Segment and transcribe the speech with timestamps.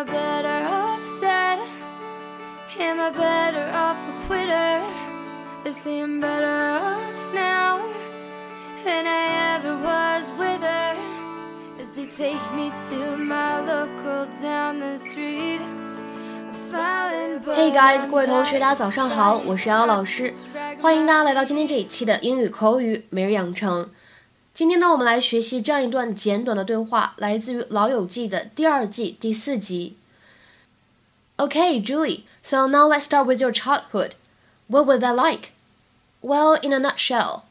[0.00, 1.58] I better off dead?
[2.78, 4.82] Am I better off a quitter?
[5.64, 7.80] I see I'm better off now
[8.84, 10.96] than I ever was with her.
[11.78, 15.60] As they take me to my local down the street.
[15.60, 20.32] I'm smiling, but Hey guys， I'm 各位同学，大家早上好，我是瑶瑶老师，
[20.80, 23.90] 欢迎大家来到今天这一期的英语口语每日养成。
[24.54, 29.96] 今天呢，我们来学习这样一段简短的对话，来自于《老友记》的第二季第四集。
[31.36, 32.22] Okay, Julie.
[32.42, 34.12] So now let's start with your childhood.
[34.68, 35.50] What was that like?
[36.22, 37.42] Well, in a nutshell.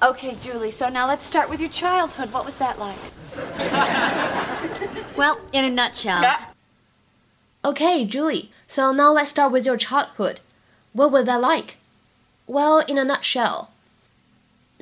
[0.00, 2.30] Okay, Julie, so now let's start with your childhood.
[2.30, 2.98] What was that like?
[5.16, 6.22] Well, in a nutshell.
[7.64, 8.50] Okay, Julie.
[8.68, 10.40] So now let's start with your childhood.
[10.92, 11.78] What was that like?
[12.46, 13.70] Well, in a nutshell.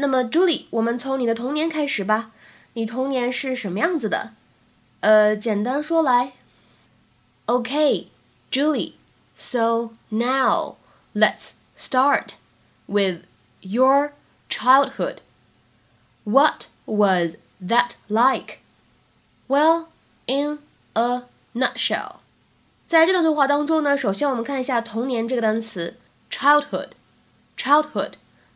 [0.01, 2.33] 那么，Julie，我们从你的童年开始吧。
[2.75, 4.33] 你童年是什么样子的？
[5.01, 6.33] 呃，简单说来。
[7.47, 8.09] Okay,
[8.51, 8.93] Julie.
[9.35, 10.77] So now
[11.15, 12.35] let's start
[12.87, 13.23] with
[13.61, 14.13] your
[14.51, 15.19] childhood.
[16.25, 18.59] What was that like?
[19.49, 19.87] Well,
[20.27, 20.59] in
[20.95, 21.23] a
[21.55, 22.17] nutshell.
[22.87, 25.97] 在这段对话当中呢，首先我们看一下童年这个单词
[26.31, 26.91] childhood。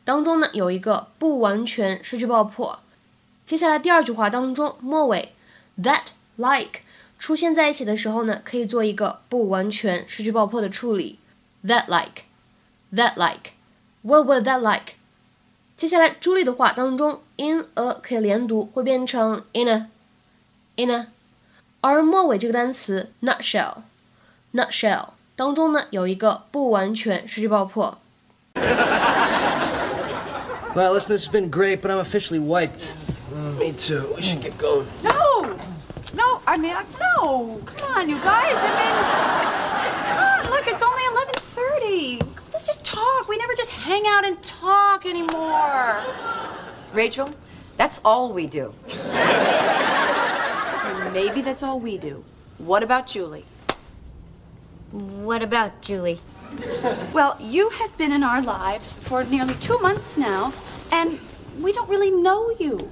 [0.05, 2.79] 当中呢有一个不完全失去爆破。
[3.45, 5.33] 接下来第二句话当中末尾
[5.81, 6.05] that
[6.37, 6.81] like
[7.19, 11.19] 出现在一起的时候呢，可以做一个不完全失去爆破的处理。
[11.65, 12.23] that like
[12.93, 13.51] that like
[14.03, 14.93] what was that like？
[15.75, 19.87] 接下来朱莉的话当中 in a 可以连读，会变成 in a
[20.75, 21.07] in a，
[21.81, 23.77] 而末尾这个单词 nutshell。
[24.53, 27.99] nutshell 当中呢有一个不完全失去爆破。
[30.75, 32.93] Well, listen, this has been great, but I'm officially wiped.
[33.57, 34.11] Me too.
[34.15, 34.85] We should get going.
[35.03, 35.57] No!
[36.13, 36.83] No, I mean, I-
[37.17, 37.61] no.
[37.65, 38.55] Come on, you guys.
[38.57, 41.01] I mean, come on, look, it's only
[42.19, 42.27] 11.30.
[42.51, 43.29] Let's just talk.
[43.29, 46.01] We never just hang out and talk anymore.
[46.93, 47.33] Rachel,
[47.77, 48.73] that's all we do.
[51.13, 52.23] Maybe that's all we do.
[52.57, 53.45] What about Julie?
[54.91, 56.19] What about Julie?
[57.13, 60.53] Well, you have been in our lives for nearly two months now,
[60.91, 61.19] and
[61.59, 62.91] we don't really know you.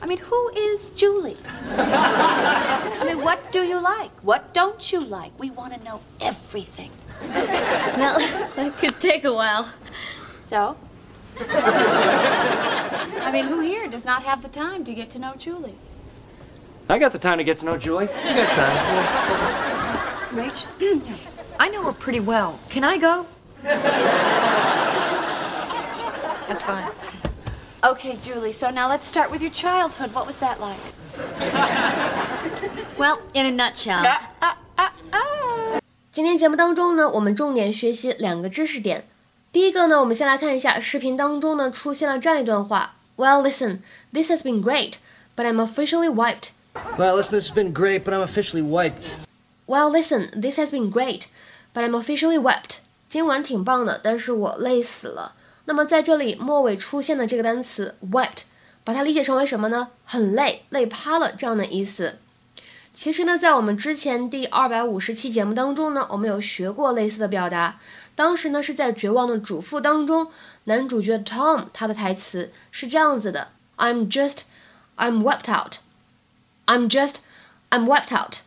[0.00, 1.36] I mean, who is Julie?
[1.70, 4.10] I mean, what do you like?
[4.22, 5.38] What don't you like?
[5.38, 6.90] We want to know everything.
[7.20, 8.18] Well,
[8.56, 9.68] that could take a while.
[10.42, 10.76] So?
[11.38, 15.76] I mean, who here does not have the time to get to know Julie?
[16.88, 18.06] I got the time to get to know Julie.
[18.06, 20.36] You got time.
[20.36, 20.66] Rach?
[21.61, 22.59] I know her pretty well.
[22.69, 23.25] Can I go?
[26.47, 26.89] That's fine.
[27.83, 30.13] Okay, Julie, so now let's start with your childhood.
[30.13, 30.79] What was that like?
[32.97, 34.03] Well, in a nutshell.
[36.11, 39.05] 今天节目当中呢，我们重点学习两个知识点。
[39.51, 43.79] 第一个呢，我们先来看一下视频当中呢出现了这样一段话：Well, listen,
[44.11, 44.93] this has been great,
[45.35, 46.49] but I'm officially wiped.
[46.97, 49.15] Well, listen, this has been great, but I'm officially wiped.
[49.67, 51.27] Well, listen, this has been great,
[51.72, 52.78] but I'm officially wiped.
[53.08, 55.34] 今晚挺棒的，但是我累死了。
[55.66, 58.42] 那么在这里末尾出现的这个单词 wiped，
[58.84, 59.88] 把它理解成为什么呢？
[60.04, 62.18] 很累，累趴了这样的意思。
[62.94, 67.78] 其实呢，在我们之前第二百五十期节目当中呢，我们有学过类似的表达。
[68.14, 70.30] 当时呢是在《绝望的主妇》当中，
[70.64, 74.40] 男主角 Tom 他的台词是这样子的：I'm just,
[74.96, 75.76] I'm wiped out.
[76.66, 77.16] I'm just,
[77.70, 78.40] I'm wiped out.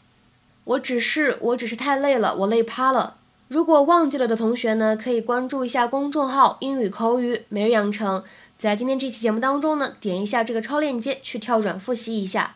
[0.65, 3.17] 我只是，我只是太累了，我累趴了。
[3.47, 8.23] 如果忘记了的同学呢，可以关注一下公众号“英语口语每日养成”。
[8.57, 12.55] 在今天这期节目当中呢，点一下这个超链接去跳转复习一下。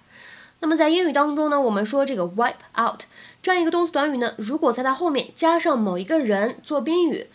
[0.62, 3.02] 那么在英语当中呢，我们说这个 wipe out
[3.44, 7.28] 这样一个动词短语呢，如果在它后面加上某一个人做宾语，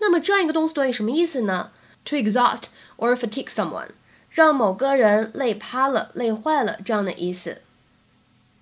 [0.00, 1.70] 那么这样一个动词短语什么意思呢
[2.06, 2.64] ？To exhaust
[2.96, 3.90] or fatigue someone，
[4.28, 7.62] 让某个人累趴了、累坏了这样的意思。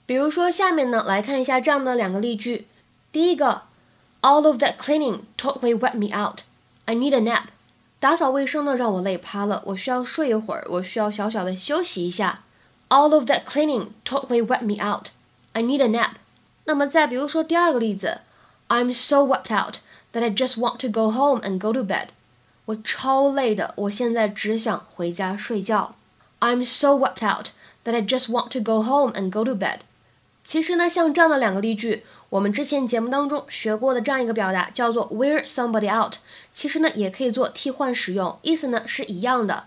[0.06, 2.68] 比如说下面呢，来看一下这样的两个例句。
[3.12, 3.64] 第一个，
[4.22, 6.42] All of that cleaning totally wiped me out.
[6.86, 7.44] I need a nap.
[8.00, 12.42] 打扫卫生呢让我累趴了，我需要睡一会儿，我需要小小的休息一下。
[12.90, 15.10] All of that cleaning totally wiped me out.
[15.54, 16.14] I need a nap.
[16.66, 18.22] 那么再比如说第二个例子，
[18.68, 19.76] I'm so wiped out
[20.14, 22.08] that I just want to go home and go to bed.
[22.66, 25.96] 我超累的，我现在只想回家睡觉。
[26.40, 27.48] I'm so wiped out
[27.84, 29.80] that I just want to go home and go to bed.
[30.45, 36.17] 其实呢，像这样的两个例句，我们之前节目当中学过的这样一个表达叫做 wear somebody out，
[36.53, 39.65] 其实呢也可以做替换使用，意思呢是一样的。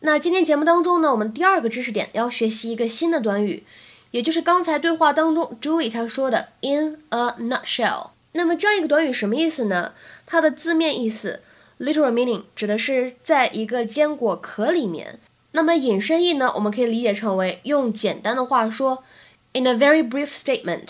[0.00, 3.64] 那今天节目当中呢，我们第二个知识点要学习一个新的短语，
[4.10, 8.10] 也就是刚才对话当中 Julie 她说的 in a nutshell。
[8.32, 9.92] 那么这样一个短语什么意思呢？
[10.26, 11.42] 它的字面意思
[11.78, 15.20] literal meaning 指的是在一个坚果壳里面。
[15.52, 19.04] 那么引申义呢，我们可以理解成为用简单的话说
[19.53, 20.89] ，in a very brief statement，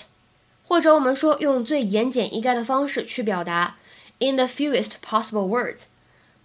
[0.68, 3.76] 或者我们说用最言简意赅的方式去表达，
[4.20, 5.84] in the fewest possible words。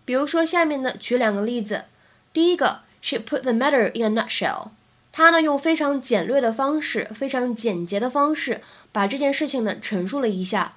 [0.05, 1.85] 比如说下面呢，举两个例子。
[2.32, 4.69] 第一个，she put the matter in a nutshell。
[5.12, 8.61] 她呢用非常简略的方式，非常简洁的方式，
[8.93, 10.75] 把这件事情呢陈述了一下。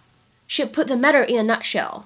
[0.48, 2.04] She put the matter in a nutshell。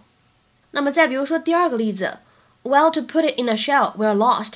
[0.71, 2.17] 那么再比如说第二个例子，
[2.63, 4.55] Well, to put it in a shell, we're lost。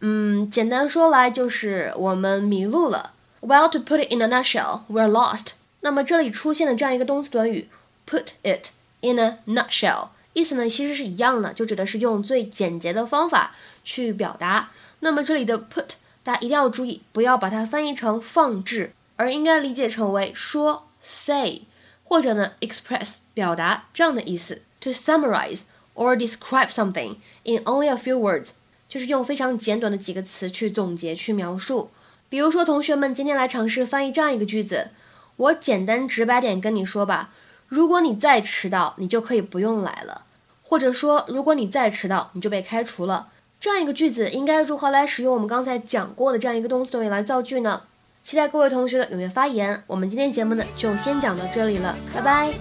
[0.00, 3.12] 嗯，简单说来就是我们迷路了。
[3.41, 5.53] Well, to put it in a nutshell, we're lost。
[5.81, 7.67] 那么这里出现的这样一个动词短语
[8.07, 8.69] ，put it
[9.01, 14.71] in a nutshell，意思呢其实是一样的，就指的是用最简洁的方法去表达。
[14.99, 15.93] 那么这里的 put，
[16.23, 21.63] 大家一定要注意，不要把它翻译成放置，而应该理解成为说 say，
[22.03, 24.61] 或者呢 express 表达这样的意思。
[24.81, 25.61] To summarize
[25.95, 28.49] or describe something in only a few words。
[28.87, 31.89] 就是用非常简短的几个词去总结、去描述。
[32.31, 34.91] 比如说，同学们今天来尝试翻译这样一个句子，
[35.35, 37.31] 我简单直白点跟你说吧：
[37.67, 40.21] 如果你再迟到，你就可以不用来了；
[40.63, 43.27] 或者说，如果你再迟到，你就被开除了。
[43.59, 47.81] 这样一个句子应该如何来使用我们刚才讲过的这样一个动词短语来造句呢？
[48.23, 49.83] 期待各位同学的踊跃发言。
[49.85, 52.53] 我们今天节目呢就先讲到这里了，拜拜。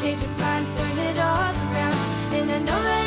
[0.00, 0.95] change your mind.
[2.46, 3.05] gonna know that